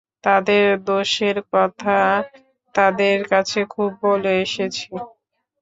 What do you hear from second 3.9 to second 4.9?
বলে এসেছি।